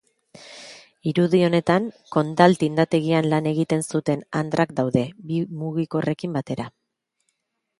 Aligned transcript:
Irudi 1.11 1.41
honetan, 1.47 1.89
Condal 2.15 2.57
tindategian 2.63 3.29
lan 3.33 3.49
egiten 3.51 3.85
zuten 3.91 4.25
andrak 4.41 4.75
daude, 4.81 5.05
bi 5.29 5.43
mugikorrekin 5.61 6.35
batera. 6.41 6.67